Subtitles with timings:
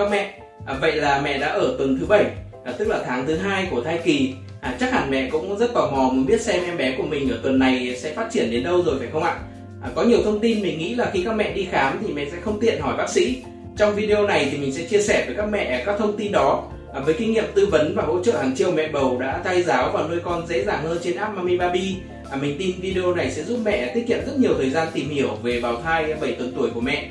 [0.00, 0.34] các mẹ.
[0.66, 2.24] À, vậy là mẹ đã ở tuần thứ bảy
[2.64, 4.34] à, tức là tháng thứ hai của thai kỳ.
[4.60, 7.30] À, chắc hẳn mẹ cũng rất tò mò muốn biết xem em bé của mình
[7.30, 9.38] ở tuần này sẽ phát triển đến đâu rồi phải không ạ?
[9.82, 12.26] À, có nhiều thông tin mình nghĩ là khi các mẹ đi khám thì mẹ
[12.32, 13.42] sẽ không tiện hỏi bác sĩ.
[13.76, 16.68] Trong video này thì mình sẽ chia sẻ với các mẹ các thông tin đó
[16.94, 19.62] à, với kinh nghiệm tư vấn và hỗ trợ hàng triệu mẹ bầu đã thay
[19.62, 21.96] giáo và nuôi con dễ dàng hơn trên app Mami Baby.
[22.30, 25.08] À, mình tin video này sẽ giúp mẹ tiết kiệm rất nhiều thời gian tìm
[25.08, 27.08] hiểu về bào thai 7 tuần tuổi của mẹ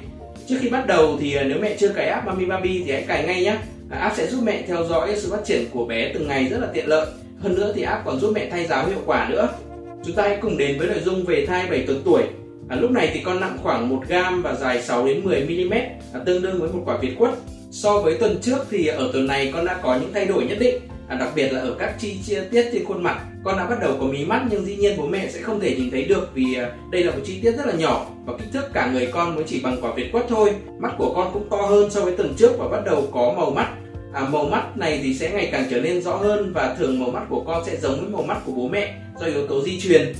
[0.49, 3.03] Trước khi bắt đầu thì à, nếu mẹ chưa cài app Mami Baby thì hãy
[3.07, 3.57] cài ngay nhé.
[3.90, 6.57] À, app sẽ giúp mẹ theo dõi sự phát triển của bé từng ngày rất
[6.59, 7.07] là tiện lợi.
[7.40, 9.49] Hơn nữa thì app còn giúp mẹ thay giáo hiệu quả nữa.
[10.05, 12.23] Chúng ta hãy cùng đến với nội dung về thai 7 tuần tuổi.
[12.70, 15.73] À, lúc này thì con nặng khoảng 1 gram và dài 6 đến 10 mm,
[16.13, 17.31] à, tương đương với một quả việt quất.
[17.71, 20.57] So với tuần trước thì ở tuần này con đã có những thay đổi nhất
[20.59, 23.20] định, à, đặc biệt là ở các chi chi tiết trên khuôn mặt.
[23.44, 25.76] Con đã bắt đầu có mí mắt nhưng dĩ nhiên bố mẹ sẽ không thể
[25.76, 28.48] nhìn thấy được vì à, đây là một chi tiết rất là nhỏ và kích
[28.54, 30.55] thước cả người con mới chỉ bằng quả việt quất thôi.
[30.80, 33.52] Mắt của con cũng to hơn so với tuần trước và bắt đầu có màu
[33.52, 33.70] mắt.
[34.13, 37.12] À, màu mắt này thì sẽ ngày càng trở nên rõ hơn và thường màu
[37.12, 39.80] mắt của con sẽ giống với màu mắt của bố mẹ do yếu tố di
[39.80, 40.13] truyền.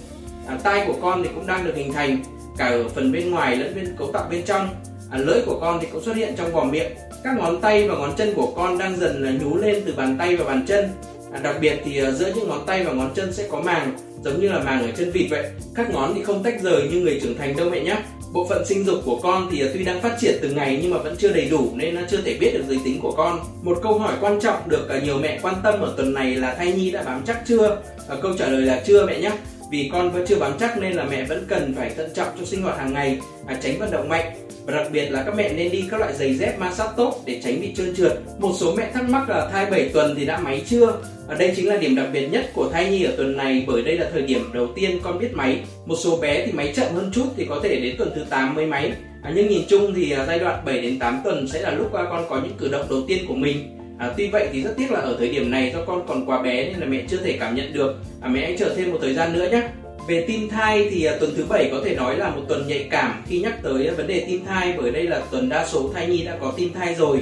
[0.48, 2.17] À, tai của con thì cũng đang được hình thành
[2.58, 4.70] cả ở phần bên ngoài lẫn bên cấu tạo bên trong
[5.12, 6.92] à, lưỡi của con thì cũng xuất hiện trong vòng miệng.
[7.24, 10.36] Các ngón tay và ngón chân của con đang dần nhú lên từ bàn tay
[10.36, 10.90] và bàn chân.
[11.34, 13.98] À, đặc biệt thì à, giữa những ngón tay và ngón chân sẽ có màng
[14.24, 15.52] giống như là màng ở chân vịt vậy.
[15.76, 17.98] Các ngón thì không tách rời như người trưởng thành đâu mẹ nhé.
[18.34, 20.92] Bộ phận sinh dục của con thì à, tuy đang phát triển từng ngày nhưng
[20.92, 23.40] mà vẫn chưa đầy đủ nên nó chưa thể biết được giới tính của con.
[23.62, 26.54] Một câu hỏi quan trọng được à, nhiều mẹ quan tâm ở tuần này là
[26.54, 27.78] thai nhi đã bám chắc chưa?
[28.22, 29.32] Câu trả lời là chưa mẹ nhé
[29.70, 32.45] vì con vẫn chưa bám chắc nên là mẹ vẫn cần phải thận trọng trong
[32.45, 34.26] sinh hoạt hàng ngày và tránh vận động mạnh.
[34.66, 37.22] Và đặc biệt là các mẹ nên đi các loại giày dép ma sát tốt
[37.26, 38.14] để tránh bị trơn trượt.
[38.39, 40.98] Một số mẹ thắc mắc là thai 7 tuần thì đã máy chưa?
[41.28, 43.81] Ở đây chính là điểm đặc biệt nhất của thai nhi ở tuần này bởi
[43.81, 45.59] đây là thời điểm đầu tiên con biết máy.
[45.86, 48.56] Một số bé thì máy chậm hơn chút thì có thể đến tuần thứ 8
[48.56, 48.92] mới máy.
[49.23, 51.94] À, nhưng nhìn chung thì à, giai đoạn 7 đến 8 tuần sẽ là lúc
[51.94, 53.79] à, con có những cử động đầu tiên của mình.
[54.00, 56.42] À, tuy vậy thì rất tiếc là ở thời điểm này do con còn quá
[56.42, 57.95] bé nên là mẹ chưa thể cảm nhận được.
[58.21, 59.61] À, mẹ hãy chờ thêm một thời gian nữa nhé.
[60.08, 62.88] Về tim thai thì à, tuần thứ bảy có thể nói là một tuần nhạy
[62.92, 65.89] cảm khi nhắc tới à, vấn đề tim thai bởi đây là tuần đa số
[65.93, 67.20] thai nhi đã có tim thai rồi.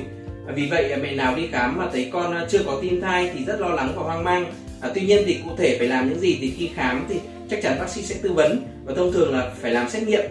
[0.47, 3.01] À, vì vậy à, mẹ nào đi khám mà thấy con à, chưa có tim
[3.01, 4.45] thai thì rất lo lắng và hoang mang.
[4.81, 7.15] À, tuy nhiên thì cụ thể phải làm những gì thì khi khám thì
[7.49, 10.23] chắc chắn bác sĩ sẽ tư vấn và thông thường là phải làm xét nghiệm.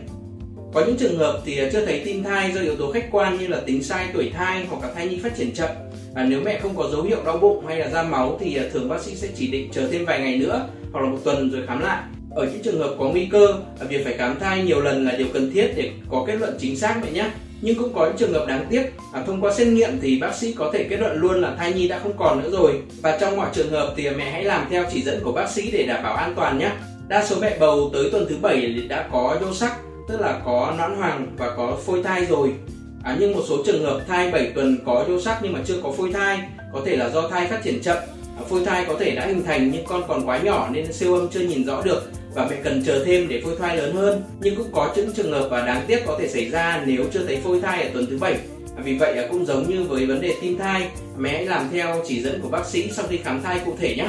[0.75, 3.39] Có những trường hợp thì à, chưa thấy tim thai do yếu tố khách quan
[3.39, 5.71] như là tính sai tuổi thai hoặc cả thai nhi phát triển chậm.
[6.17, 8.65] À, nếu mẹ không có dấu hiệu đau bụng hay là ra máu thì à,
[8.73, 11.51] thường bác sĩ sẽ chỉ định chờ thêm vài ngày nữa hoặc là một tuần
[11.51, 12.03] rồi khám lại.
[12.35, 15.13] Ở những trường hợp có nguy cơ à, việc phải khám thai nhiều lần là
[15.13, 17.31] điều cần thiết để có kết luận chính xác vậy nhé.
[17.61, 18.83] Nhưng cũng có những trường hợp đáng tiếc
[19.13, 21.73] à, thông qua xét nghiệm thì bác sĩ có thể kết luận luôn là thai
[21.73, 22.73] nhi đã không còn nữa rồi.
[23.03, 25.51] Và trong mọi trường hợp thì à, mẹ hãy làm theo chỉ dẫn của bác
[25.51, 26.71] sĩ để đảm bảo an toàn nhé.
[27.09, 29.77] Đa số mẹ bầu tới tuần thứ bảy đã có nhô sắc
[30.09, 32.53] tức là có nõn hoàng và có phôi thai rồi
[33.07, 35.81] à, nhưng một số trường hợp thai 7 tuần có nhô sắc nhưng mà chưa
[35.83, 36.41] có phôi thai
[36.73, 37.97] có thể là do thai phát triển chậm.
[38.37, 41.15] À, phôi thai có thể đã hình thành nhưng con còn quá nhỏ nên siêu
[41.15, 44.23] âm chưa nhìn rõ được và mẹ cần chờ thêm để phôi thai lớn hơn.
[44.41, 47.27] Nhưng cũng có những trường hợp và đáng tiếc có thể xảy ra nếu chưa
[47.27, 48.33] thấy phôi thai ở tuần thứ bảy.
[48.77, 50.89] À, vì vậy à, cũng giống như với vấn đề tim thai
[51.19, 53.97] mẹ hãy làm theo chỉ dẫn của bác sĩ sau khi khám thai cụ thể
[53.97, 54.09] nhé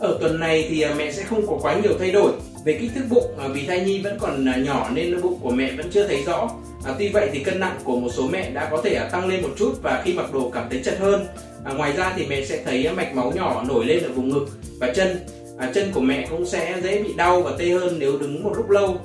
[0.00, 2.32] ở tuần này thì à, mẹ sẽ không có quá nhiều thay đổi
[2.64, 5.50] về kích thước bụng à, vì thai nhi vẫn còn à, nhỏ nên bụng của
[5.50, 6.50] mẹ vẫn chưa thấy rõ.
[6.84, 9.42] À, tuy vậy thì cân nặng của một số mẹ đã có thể tăng lên
[9.42, 11.26] một chút và khi mặc đồ cảm thấy chật hơn.
[11.64, 14.46] À, ngoài ra thì mẹ sẽ thấy mạch máu nhỏ nổi lên ở vùng ngực
[14.80, 15.16] và chân.
[15.58, 18.52] À, chân của mẹ cũng sẽ dễ bị đau và tê hơn nếu đứng một
[18.56, 19.00] lúc lâu.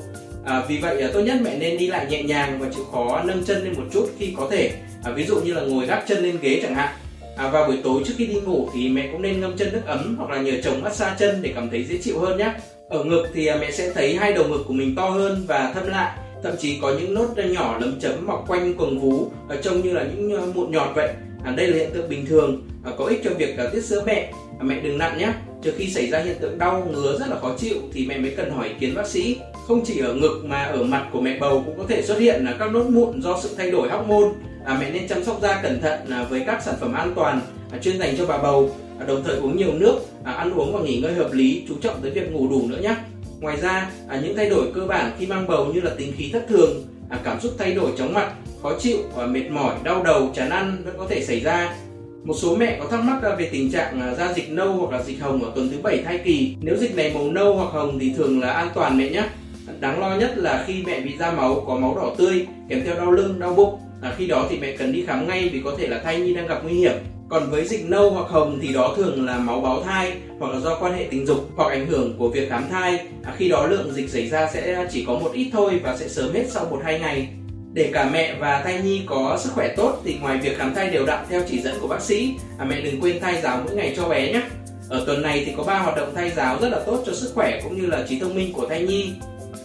[0.45, 3.43] À, vì vậy tốt nhất mẹ nên đi lại nhẹ nhàng và chịu khó nâng
[3.43, 4.71] chân lên một chút khi có thể.
[5.03, 6.89] À, ví dụ như là ngồi gác chân lên ghế chẳng hạn
[7.37, 9.81] à, và buổi tối trước khi đi ngủ thì mẹ cũng nên ngâm chân nước
[9.85, 12.53] ấm hoặc là nhờ chồng massage chân để cảm thấy dễ chịu hơn nhé.
[12.89, 15.71] Ở ngực thì à, mẹ sẽ thấy hai đầu ngực của mình to hơn và
[15.75, 16.17] thâm lại.
[16.43, 19.93] Thậm chí có những nốt nhỏ lấm chấm mọc quanh quầng vú à, trông như
[19.93, 21.09] là những à, mụn nhọt vậy.
[21.43, 24.03] À, đây là hiện tượng bình thường à, có ích cho việc à, tiết sữa
[24.05, 24.31] mẹ.
[24.59, 25.33] À, mẹ đừng nặng nhé.
[25.63, 28.31] Trước khi xảy ra hiện tượng đau ngứa rất là khó chịu thì mẹ mới
[28.37, 29.37] cần hỏi ý kiến bác sĩ.
[29.67, 32.45] Không chỉ ở ngực mà ở mặt của mẹ bầu cũng có thể xuất hiện
[32.45, 34.29] là các nốt mụn do sự thay đổi hormone
[34.65, 37.41] à, mẹ nên chăm sóc da cẩn thận à, với các sản phẩm an toàn
[37.71, 40.73] à, chuyên dành cho bà bầu à, đồng thời uống nhiều nước à, ăn uống
[40.73, 42.95] và nghỉ ngơi hợp lý chú trọng tới việc ngủ đủ nữa nhé
[43.39, 46.29] ngoài ra à, những thay đổi cơ bản khi mang bầu như là tính khí
[46.33, 48.33] thất thường à, cảm xúc thay đổi chóng mặt
[48.63, 51.75] khó chịu và mệt mỏi đau đầu chán ăn vẫn có thể xảy ra
[52.23, 54.97] một số mẹ có thắc mắc à, về tình trạng à, da dịch nâu hoặc
[54.97, 56.55] là dịch hồng ở tuần thứ 7 thai kỳ.
[56.61, 59.23] Nếu dịch này màu nâu hoặc hồng thì thường là an toàn mẹ nhé.
[59.79, 62.95] Đáng lo nhất là khi mẹ bị da máu có máu đỏ tươi kèm theo
[62.95, 63.79] đau lưng, đau bụng.
[64.03, 66.33] À, khi đó thì mẹ cần đi khám ngay vì có thể là thai nhi
[66.33, 66.93] đang gặp nguy hiểm.
[67.29, 70.59] Còn với dịch nâu hoặc hồng thì đó thường là máu báo thai hoặc là
[70.59, 72.99] do quan hệ tình dục hoặc ảnh hưởng của việc khám thai.
[73.23, 76.07] À, khi đó lượng dịch xảy ra sẽ chỉ có một ít thôi và sẽ
[76.07, 77.27] sớm hết sau một hai ngày
[77.73, 80.89] để cả mẹ và thai nhi có sức khỏe tốt thì ngoài việc khám thai
[80.89, 83.75] đều đặn theo chỉ dẫn của bác sĩ, à, mẹ đừng quên thai giáo mỗi
[83.75, 84.41] ngày cho bé nhé.
[84.89, 87.31] Ở tuần này thì có 3 hoạt động thai giáo rất là tốt cho sức
[87.35, 89.13] khỏe cũng như là trí thông minh của thai nhi.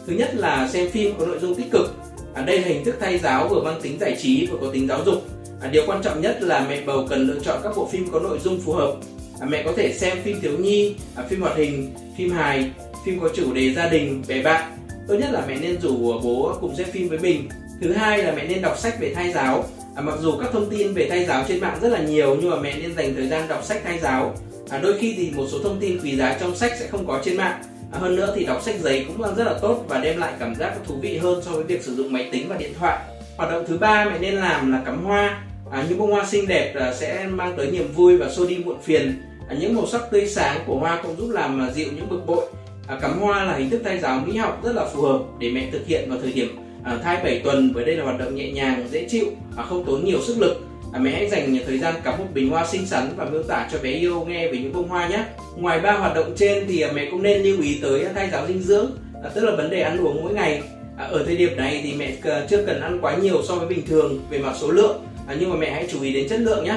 [0.06, 1.94] Thứ nhất là xem phim có nội dung tích cực.
[2.38, 4.88] À, đây là hình thức thay giáo vừa mang tính giải trí vừa có tính
[4.88, 5.22] giáo dục.
[5.60, 8.20] À, điều quan trọng nhất là mẹ bầu cần lựa chọn các bộ phim có
[8.20, 8.94] nội dung phù hợp.
[9.40, 12.70] À, mẹ có thể xem phim thiếu nhi, à, phim hoạt hình, phim hài,
[13.06, 14.76] phim có chủ đề gia đình, bè bạn.
[15.08, 17.48] Tốt nhất là mẹ nên rủ bố cùng xem phim với mình
[17.80, 19.64] thứ hai là mẹ nên đọc sách về thai giáo
[19.94, 22.50] à, mặc dù các thông tin về thai giáo trên mạng rất là nhiều nhưng
[22.50, 24.34] mà mẹ nên dành thời gian đọc sách thai giáo
[24.70, 27.20] à, đôi khi thì một số thông tin quý giá trong sách sẽ không có
[27.24, 27.62] trên mạng
[27.92, 30.54] hơn nữa thì đọc sách giấy cũng là rất là tốt và đem lại cảm
[30.54, 32.98] giác thú vị hơn so với việc sử dụng máy tính và điện thoại.
[33.36, 35.42] Hoạt động thứ ba mẹ nên làm là cắm hoa.
[35.70, 38.58] À, những bông hoa xinh đẹp là sẽ mang tới niềm vui và xua đi
[38.58, 39.22] muộn phiền.
[39.48, 42.26] À, những màu sắc tươi sáng của hoa cũng giúp làm à, dịu những bực
[42.26, 42.46] bội.
[42.86, 45.50] À, cắm hoa là hình thức thai giáo mỹ học rất là phù hợp để
[45.50, 48.34] mẹ thực hiện vào thời điểm à, thai 7 tuần với đây là hoạt động
[48.34, 49.26] nhẹ nhàng dễ chịu
[49.56, 52.50] và không tốn nhiều sức lực à, mẹ hãy dành thời gian cắm một bình
[52.50, 55.24] hoa xinh xắn và miêu tả cho bé yêu nghe về những bông hoa nhé.
[55.56, 58.46] Ngoài ba hoạt động trên thì à, mẹ cũng nên lưu ý tới thay giáo
[58.46, 58.90] dinh dưỡng
[59.24, 60.62] à, tức là vấn đề ăn uống mỗi ngày.
[60.96, 63.68] À, ở thời điểm này thì mẹ à, chưa cần ăn quá nhiều so với
[63.68, 65.04] bình thường về mặt số lượng.
[65.26, 66.74] À, nhưng mà mẹ hãy chú ý đến chất lượng nhé.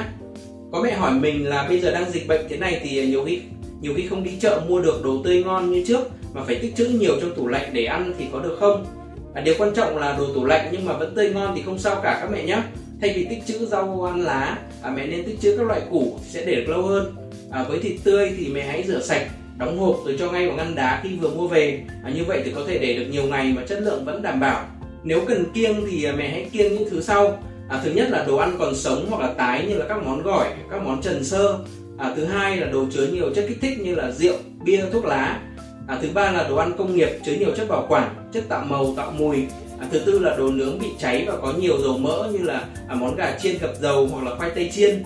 [0.72, 3.24] Có mẹ hỏi mình là bây giờ đang dịch bệnh thế này thì à, nhiều
[3.24, 3.40] khi
[3.80, 6.00] nhiều khi không đi chợ mua được đồ tươi ngon như trước
[6.32, 8.86] mà phải tích trữ nhiều trong tủ lạnh để ăn thì có được không?
[9.34, 11.78] À, điều quan trọng là đồ tủ lạnh nhưng mà vẫn tươi ngon thì không
[11.78, 12.58] sao cả các mẹ nhé
[13.02, 16.18] thay vì tích trữ rau ăn lá à, mẹ nên tích trữ các loại củ
[16.18, 17.14] thì sẽ để được lâu hơn.
[17.50, 19.26] À, với thịt tươi thì mẹ hãy rửa sạch
[19.58, 21.82] đóng hộp rồi cho ngay vào ngăn đá khi vừa mua về.
[22.04, 24.40] À, như vậy thì có thể để được nhiều ngày mà chất lượng vẫn đảm
[24.40, 24.64] bảo.
[25.04, 27.38] Nếu cần kiêng thì à, mẹ hãy kiêng những thứ sau.
[27.68, 30.22] À, thứ nhất là đồ ăn còn sống hoặc là tái như là các món
[30.22, 31.58] gỏi các món trần sơ.
[31.98, 35.04] À, thứ hai là đồ chứa nhiều chất kích thích như là rượu bia thuốc
[35.04, 35.40] lá.
[35.88, 38.64] À, thứ ba là đồ ăn công nghiệp chứa nhiều chất bảo quản chất tạo
[38.64, 39.46] màu tạo mùi
[39.80, 42.64] à, thứ tư là đồ nướng bị cháy và có nhiều dầu mỡ như là
[42.88, 45.02] à, món gà chiên gặp dầu hoặc là khoai tây chiên.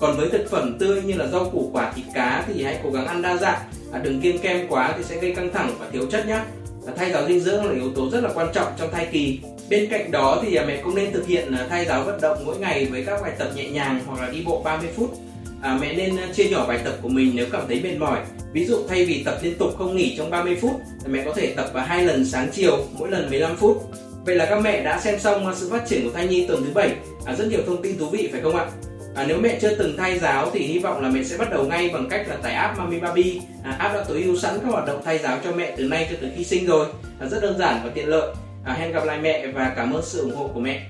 [0.00, 2.90] Còn với thực phẩm tươi như là rau củ quả thịt cá thì hãy cố
[2.90, 3.60] gắng ăn đa dạng.
[3.92, 6.40] À, đừng kiêng kem quá thì sẽ gây căng thẳng và thiếu chất nhé
[6.86, 9.40] à, thay giáo dinh dưỡng là yếu tố rất là quan trọng trong thai kỳ.
[9.70, 12.38] Bên cạnh đó thì à, mẹ cũng nên thực hiện à, thay giáo vận động
[12.46, 15.14] mỗi ngày với các bài tập nhẹ nhàng hoặc là đi bộ 30 phút.
[15.62, 18.18] À, mẹ nên à, chia nhỏ bài tập của mình nếu cảm thấy mệt mỏi.
[18.52, 21.32] Ví dụ thay vì tập liên tục không nghỉ trong 30 phút thì mẹ có
[21.32, 23.82] thể tập vào hai lần sáng chiều, mỗi lần 15 phút.
[24.26, 26.70] Vậy là các mẹ đã xem xong sự phát triển của thai nhi tuần thứ
[26.74, 26.94] 7.
[27.24, 28.66] À, rất nhiều thông tin thú vị phải không ạ?
[29.14, 31.64] À, nếu mẹ chưa từng thay giáo thì hy vọng là mẹ sẽ bắt đầu
[31.64, 33.40] ngay bằng cách là tải app Mami Baby.
[33.64, 36.06] À, app đã tối ưu sẵn các hoạt động thay giáo cho mẹ từ nay
[36.10, 36.86] cho tới khi sinh rồi.
[37.20, 38.34] À, rất đơn giản và tiện lợi.
[38.64, 40.82] À, hẹn gặp lại mẹ và cảm ơn sự ủng hộ của mẹ.